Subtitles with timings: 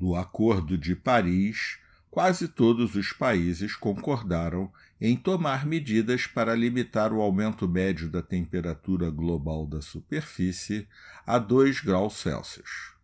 [0.00, 1.78] No Acordo de Paris,
[2.10, 9.10] quase todos os países concordaram em tomar medidas para limitar o aumento médio da temperatura
[9.10, 10.88] global da superfície
[11.26, 12.94] a 2 graus Celsius.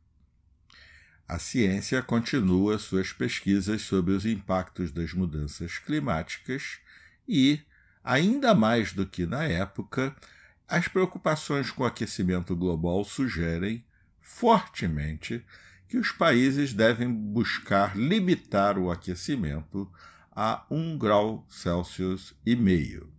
[1.28, 6.78] A ciência continua suas pesquisas sobre os impactos das mudanças climáticas
[7.28, 7.60] e,
[8.02, 10.16] ainda mais do que na época,
[10.68, 13.84] as preocupações com o aquecimento global sugerem
[14.20, 15.44] fortemente
[15.88, 19.90] que os países devem buscar limitar o aquecimento
[20.30, 23.10] a 1 grau Celsius e meio.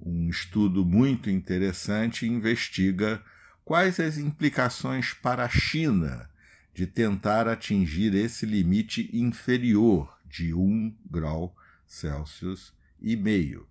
[0.00, 3.22] Um estudo muito interessante investiga
[3.64, 6.30] quais as implicações para a China
[6.72, 11.54] de tentar atingir esse limite inferior de 1 grau
[11.86, 13.69] Celsius e meio.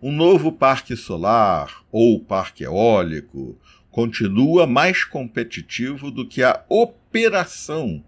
[0.00, 3.58] um novo parque solar ou parque eólico
[3.90, 8.02] continua mais competitivo do que a operação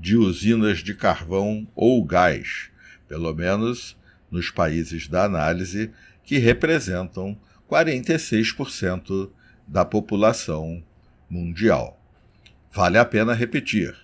[0.00, 2.70] de usinas de carvão ou gás,
[3.06, 3.96] pelo menos
[4.30, 5.90] nos países da análise,
[6.24, 7.38] que representam
[7.70, 9.30] 46%
[9.66, 10.82] da população
[11.28, 12.00] mundial.
[12.72, 13.94] Vale a pena repetir.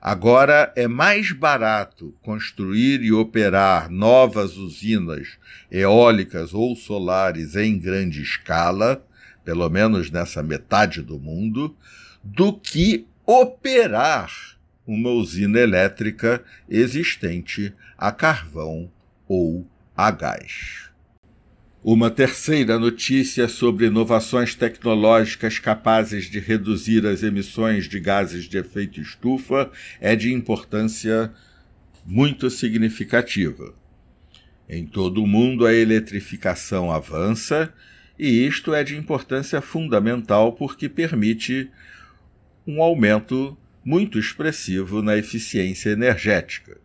[0.00, 5.38] Agora é mais barato construir e operar novas usinas
[5.70, 9.04] eólicas ou solares em grande escala
[9.44, 11.76] pelo menos nessa metade do mundo,
[12.22, 14.32] do que operar
[14.86, 18.90] uma usina elétrica existente a carvão
[19.32, 19.66] ou
[19.96, 20.90] a gás.
[21.82, 29.00] Uma terceira notícia sobre inovações tecnológicas capazes de reduzir as emissões de gases de efeito
[29.00, 29.70] estufa
[30.02, 31.32] é de importância
[32.04, 33.74] muito significativa.
[34.68, 37.72] Em todo o mundo, a eletrificação avança
[38.18, 41.70] e isto é de importância fundamental porque permite
[42.66, 46.82] um aumento muito expressivo na eficiência energética.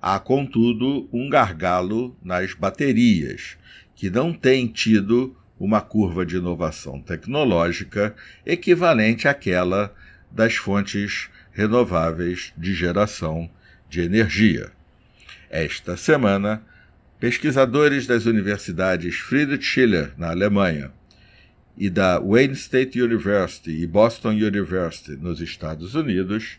[0.00, 3.58] Há, contudo, um gargalo nas baterias,
[3.94, 8.14] que não têm tido uma curva de inovação tecnológica
[8.46, 9.94] equivalente àquela
[10.30, 13.50] das fontes renováveis de geração
[13.90, 14.72] de energia.
[15.50, 16.62] Esta semana,
[17.18, 20.92] pesquisadores das universidades Friedrich Schiller, na Alemanha,
[21.76, 26.58] e da Wayne State University e Boston University, nos Estados Unidos,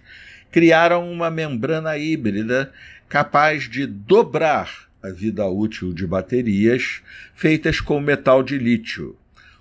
[0.51, 2.71] criaram uma membrana híbrida
[3.07, 7.01] capaz de dobrar a vida útil de baterias
[7.33, 9.17] feitas com metal de lítio,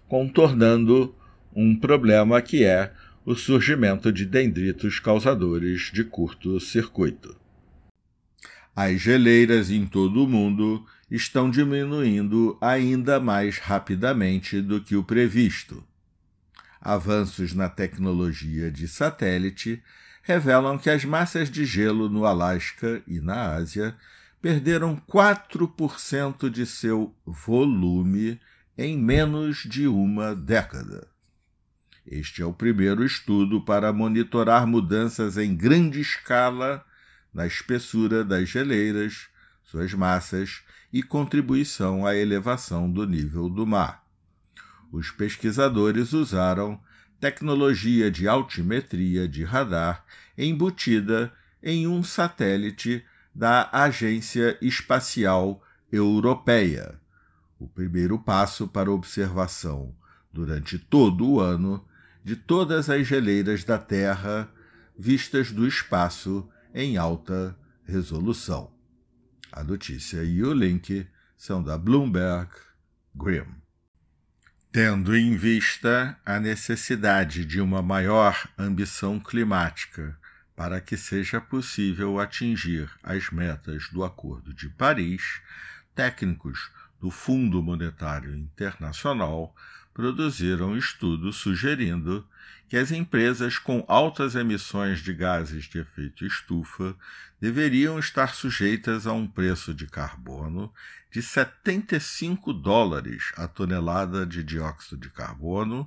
[0.08, 1.14] contornando
[1.54, 2.92] um problema que é
[3.24, 7.36] o surgimento de dendritos causadores de curto-circuito.
[8.74, 15.84] As geleiras em todo o mundo estão diminuindo ainda mais rapidamente do que o previsto.
[16.80, 19.82] Avanços na tecnologia de satélite
[20.22, 23.96] revelam que as massas de gelo no Alasca e na Ásia
[24.40, 28.40] perderam 4% de seu volume
[28.76, 31.08] em menos de uma década.
[32.06, 36.84] Este é o primeiro estudo para monitorar mudanças em grande escala
[37.32, 39.28] na espessura das geleiras,
[39.62, 40.62] suas massas
[40.92, 44.04] e contribuição à elevação do nível do mar.
[44.90, 46.80] Os pesquisadores usaram
[47.20, 50.04] tecnologia de altimetria de radar
[50.36, 51.32] embutida
[51.62, 55.62] em um satélite da Agência Espacial
[55.92, 56.98] Europeia,
[57.58, 59.94] o primeiro passo para observação
[60.32, 61.84] durante todo o ano
[62.24, 64.50] de todas as geleiras da Terra
[64.98, 68.72] vistas do espaço em alta resolução.
[69.52, 71.06] A notícia e o link
[71.36, 72.50] são da Bloomberg
[73.14, 73.60] Grimm.
[74.72, 80.16] Tendo em vista a necessidade de uma maior ambição climática
[80.54, 85.40] para que seja possível atingir as metas do Acordo de Paris,
[85.92, 86.70] técnicos
[87.00, 89.52] do Fundo Monetário Internacional
[90.00, 92.26] produziram um estudo sugerindo
[92.70, 96.96] que as empresas com altas emissões de gases de efeito estufa
[97.38, 100.72] deveriam estar sujeitas a um preço de carbono
[101.12, 105.86] de 75 dólares a tonelada de dióxido de carbono,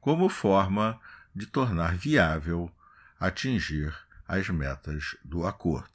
[0.00, 1.00] como forma
[1.34, 2.70] de tornar viável
[3.18, 3.92] atingir
[4.28, 5.88] as metas do acordo.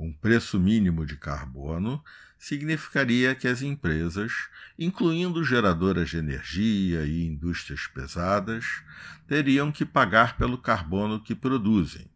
[0.00, 2.02] Um preço mínimo de carbono
[2.42, 4.32] significaria que as empresas,
[4.76, 8.82] incluindo geradoras de energia e indústrias pesadas,
[9.28, 12.10] teriam que pagar pelo carbono que produzem.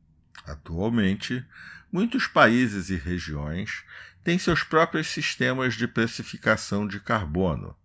[0.44, 1.46] Atualmente,
[1.92, 3.84] muitos países e regiões
[4.24, 7.76] têm seus próprios sistemas de precificação de carbono,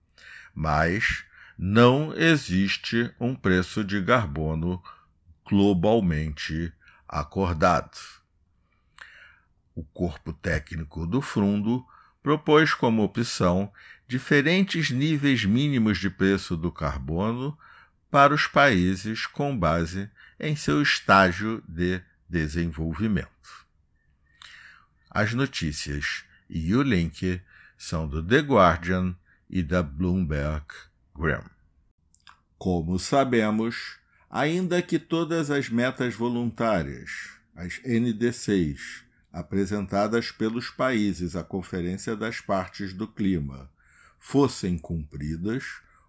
[0.56, 1.24] mas
[1.56, 4.82] não existe um preço de carbono
[5.48, 6.74] globalmente
[7.08, 8.00] acordado.
[9.76, 11.86] O corpo técnico do fundo
[12.22, 13.72] propôs como opção
[14.08, 17.58] diferentes níveis mínimos de preço do carbono
[18.10, 20.10] para os países com base
[20.40, 23.30] em seu estágio de desenvolvimento.
[25.10, 27.42] As notícias e o link
[27.78, 29.16] são do The Guardian
[29.50, 30.66] e da Bloomberg
[31.16, 31.50] Graham.
[32.58, 33.98] Como sabemos,
[34.30, 42.94] ainda que todas as metas voluntárias, as NDCs, apresentadas pelos países à Conferência das Partes
[42.94, 43.70] do Clima
[44.20, 45.64] fossem cumpridas,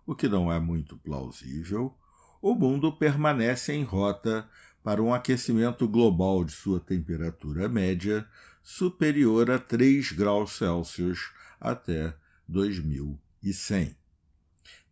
[0.04, 1.96] o que não é muito plausível,
[2.40, 4.48] o mundo permanece em rota
[4.82, 8.28] para um aquecimento global de sua temperatura média
[8.62, 11.30] superior a 3 graus Celsius
[11.60, 12.14] até
[12.48, 13.96] 2100.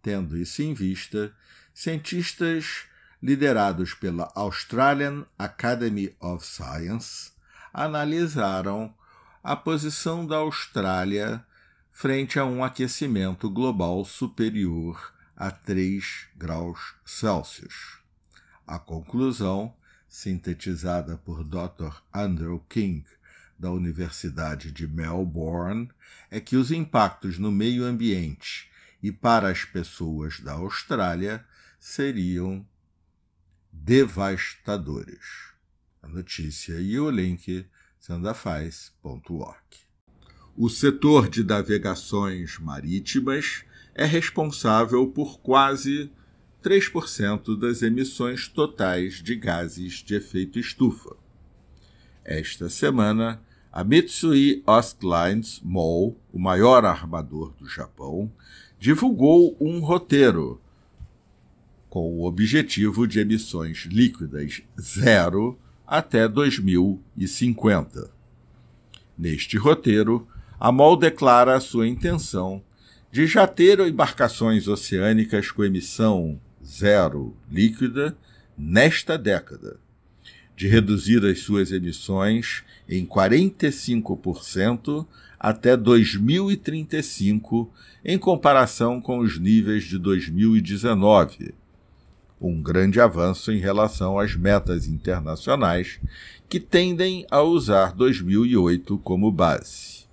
[0.00, 1.34] Tendo isso em vista,
[1.74, 2.86] cientistas
[3.22, 7.32] liderados pela Australian Academy of Science
[7.72, 8.94] analisaram
[9.42, 11.44] a posição da Austrália
[11.90, 18.00] frente a um aquecimento global superior a 3 graus Celsius.
[18.66, 19.74] A conclusão,
[20.08, 22.02] sintetizada por Dr.
[22.12, 23.04] Andrew King,
[23.58, 25.90] da Universidade de Melbourne,
[26.30, 28.70] é que os impactos no meio ambiente
[29.02, 31.44] e para as pessoas da Austrália
[31.78, 32.66] seriam
[33.70, 35.50] devastadores.
[36.02, 37.66] A notícia e o link
[37.98, 39.60] sandafaz.org.
[40.56, 43.64] O setor de navegações marítimas
[43.94, 46.10] é responsável por quase
[46.62, 51.16] 3% das emissões totais de gases de efeito estufa.
[52.24, 53.42] Esta semana,
[53.72, 58.30] a Mitsui Ostlines MOL, o maior armador do Japão,
[58.78, 60.60] divulgou um roteiro
[61.88, 65.58] com o objetivo de emissões líquidas zero
[65.90, 68.10] até 2050.
[69.18, 70.26] Neste roteiro,
[70.60, 72.62] a MOL declara a sua intenção
[73.10, 78.16] de já ter embarcações oceânicas com emissão zero líquida
[78.56, 79.80] nesta década,
[80.54, 85.04] de reduzir as suas emissões em 45%
[85.40, 87.68] até 2035,
[88.04, 91.52] em comparação com os níveis de 2019
[92.40, 96.00] um grande avanço em relação às metas internacionais
[96.48, 100.06] que tendem a usar 2008 como base.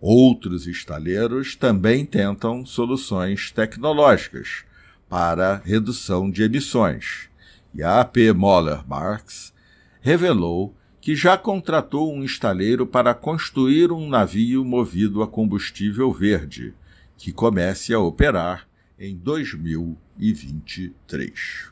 [0.00, 4.64] Outros estaleiros também tentam soluções tecnológicas
[5.08, 7.28] para redução de emissões,
[7.74, 9.52] e a AP Moller Marx
[10.00, 16.72] revelou que já contratou um estaleiro para construir um navio movido a combustível verde,
[17.18, 18.66] que comece a operar
[19.04, 21.70] em 2023.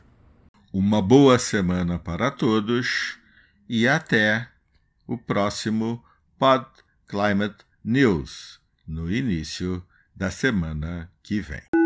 [0.71, 3.17] Uma boa semana para todos
[3.67, 4.47] e até
[5.07, 6.05] o próximo
[6.37, 6.67] Pod
[7.07, 9.83] Climate News no início
[10.15, 11.82] da semana que vem.